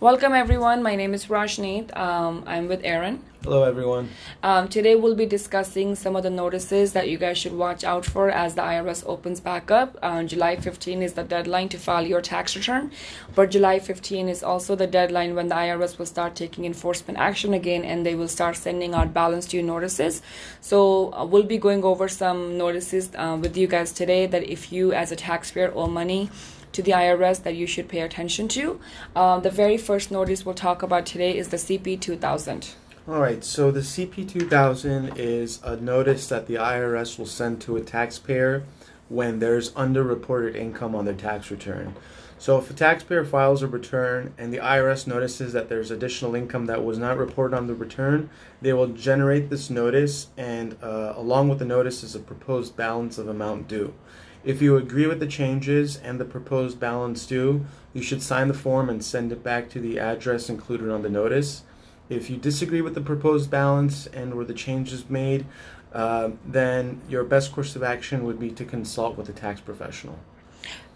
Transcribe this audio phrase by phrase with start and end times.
[0.00, 0.82] Welcome everyone.
[0.82, 1.96] My name is Rajneet.
[1.96, 3.22] Um, I'm with Aaron.
[3.46, 4.10] Hello, everyone.
[4.42, 8.04] Um, today we'll be discussing some of the notices that you guys should watch out
[8.04, 9.96] for as the IRS opens back up.
[10.02, 12.90] Uh, July 15 is the deadline to file your tax return,
[13.36, 17.54] but July 15 is also the deadline when the IRS will start taking enforcement action
[17.54, 20.22] again and they will start sending out balance due notices.
[20.60, 24.72] So uh, we'll be going over some notices uh, with you guys today that if
[24.72, 26.30] you as a taxpayer owe money
[26.72, 28.80] to the IRS that you should pay attention to.
[29.14, 32.74] Uh, the very first notice we'll talk about today is the CP 2000.
[33.08, 37.76] All right, so the CP 2000 is a notice that the IRS will send to
[37.76, 38.64] a taxpayer
[39.08, 41.94] when there's underreported income on their tax return.
[42.40, 46.66] So if a taxpayer files a return and the IRS notices that there's additional income
[46.66, 48.28] that was not reported on the return,
[48.60, 53.18] they will generate this notice and uh, along with the notice is a proposed balance
[53.18, 53.94] of amount due.
[54.42, 58.54] If you agree with the changes and the proposed balance due, you should sign the
[58.54, 61.62] form and send it back to the address included on the notice.
[62.08, 65.46] If you disagree with the proposed balance and were the changes made,
[65.92, 70.18] uh, then your best course of action would be to consult with a tax professional.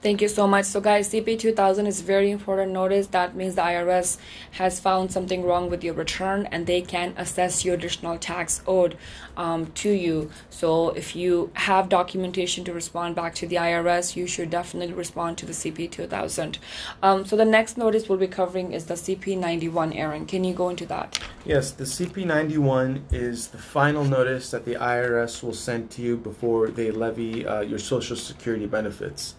[0.02, 0.64] Thank you so much.
[0.64, 3.08] So, guys, CP 2000 is very important notice.
[3.08, 4.16] That means the IRS
[4.52, 8.96] has found something wrong with your return and they can assess your additional tax owed
[9.36, 10.30] um, to you.
[10.48, 15.36] So, if you have documentation to respond back to the IRS, you should definitely respond
[15.36, 16.58] to the CP 2000.
[17.02, 19.92] Um, so, the next notice we'll be covering is the CP 91.
[19.92, 21.18] Aaron, can you go into that?
[21.44, 26.16] Yes, the CP 91 is the final notice that the IRS will send to you
[26.16, 29.34] before they levy uh, your Social Security benefits.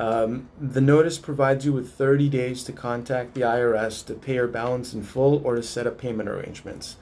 [0.00, 4.48] Um, the notice provides you with 30 days to contact the IRS to pay your
[4.48, 6.96] balance in full or to set up payment arrangements.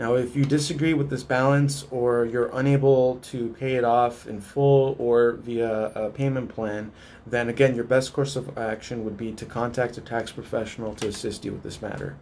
[0.00, 4.40] Now, if you disagree with this balance or you're unable to pay it off in
[4.40, 6.90] full or via a payment plan,
[7.24, 11.06] then again, your best course of action would be to contact a tax professional to
[11.06, 12.16] assist you with this matter.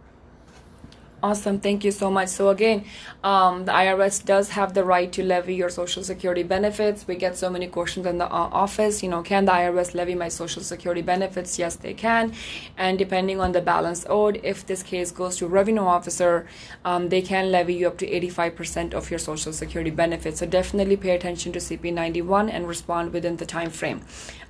[1.21, 2.29] Awesome, thank you so much.
[2.29, 2.85] So again,
[3.25, 7.09] um, the IRS does have the right to levy your Social Security benefits.
[7.09, 9.03] We get so many questions in the uh, office.
[9.03, 11.59] You know, can the IRS levy my Social Security benefits?
[11.59, 12.35] Yes, they can.
[12.77, 16.47] And depending on the balance owed, if this case goes to revenue officer,
[16.85, 20.39] um, they can levy you up to 85% of your Social Security benefits.
[20.39, 24.03] So definitely pay attention to CP91 and respond within the time frame.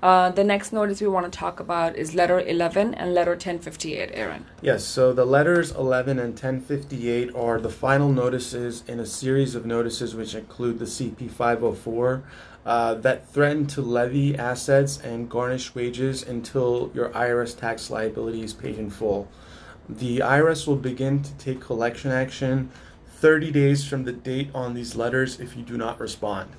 [0.03, 4.11] Uh, the next notice we want to talk about is letter 11 and letter 1058,
[4.13, 4.45] Aaron.
[4.63, 9.65] Yes, so the letters 11 and 1058 are the final notices in a series of
[9.65, 12.23] notices which include the CP 504
[12.67, 18.53] uh, that threaten to levy assets and garnish wages until your IRS tax liability is
[18.53, 19.29] paid in full.
[19.89, 22.71] The IRS will begin to take collection action
[23.07, 26.51] 30 days from the date on these letters if you do not respond.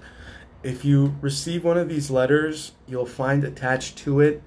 [0.63, 4.41] If you receive one of these letters, you'll find attached to it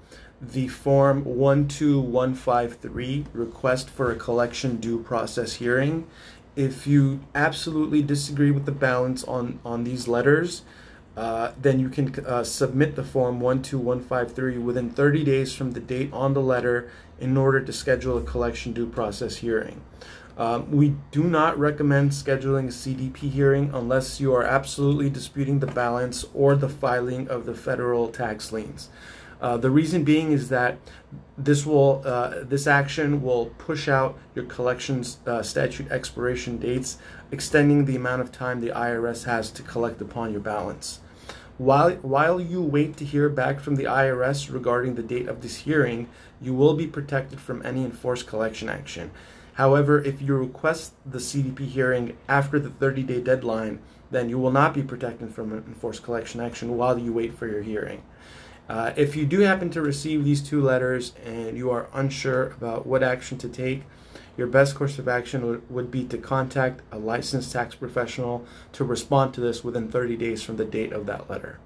[0.51, 6.07] the form 12153 request for a collection due process hearing.
[6.55, 10.63] If you absolutely disagree with the balance on, on these letters,
[11.15, 16.11] uh, then you can uh, submit the form 12153 within 30 days from the date
[16.11, 19.81] on the letter in order to schedule a collection due process hearing.
[20.35, 25.67] Um, we do not recommend scheduling a CDP hearing unless you are absolutely disputing the
[25.67, 28.89] balance or the filing of the federal tax liens.
[29.43, 30.77] Uh, the reason being is that
[31.37, 36.97] this will uh, this action will push out your collections uh, statute expiration dates,
[37.29, 41.01] extending the amount of time the IRS has to collect upon your balance.
[41.57, 45.57] While, while you wait to hear back from the IRS regarding the date of this
[45.57, 46.07] hearing,
[46.41, 49.11] you will be protected from any enforced collection action.
[49.55, 53.79] However, if you request the CDP hearing after the 30 day deadline,
[54.09, 57.45] then you will not be protected from an enforced collection action while you wait for
[57.45, 58.03] your hearing.
[58.69, 62.87] Uh, if you do happen to receive these two letters and you are unsure about
[62.87, 63.83] what action to take,
[64.37, 68.83] your best course of action would, would be to contact a licensed tax professional to
[68.83, 71.59] respond to this within 30 days from the date of that letter.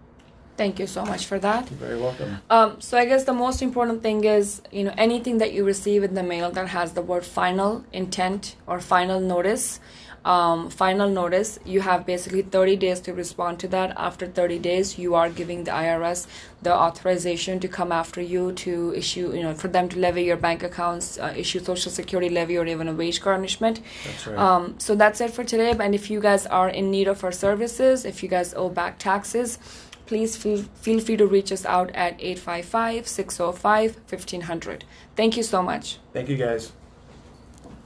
[0.58, 1.70] Thank you so much for that.
[1.70, 2.40] You're very welcome.
[2.50, 6.04] Um, so I guess the most important thing is, you know, anything that you receive
[6.04, 9.80] in the mail that has the word final intent or final notice,
[10.28, 13.94] um, final notice, you have basically 30 days to respond to that.
[13.96, 16.28] After 30 days, you are giving the IRS
[16.62, 20.36] the authorization to come after you to issue, you know, for them to levy your
[20.36, 23.80] bank accounts, uh, issue social security levy or even a wage garnishment.
[24.04, 24.38] That's right.
[24.38, 25.74] Um, so that's it for today.
[25.80, 29.00] And if you guys are in need of our services, if you guys owe back
[29.00, 29.60] taxes,
[30.08, 34.84] please feel, feel free to reach us out at 855 605 1500.
[35.16, 36.00] Thank you so much.
[36.12, 36.74] Thank you, guys.